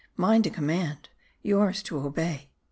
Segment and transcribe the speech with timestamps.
[0.17, 1.09] Mine to command:
[1.43, 2.49] yours to obey.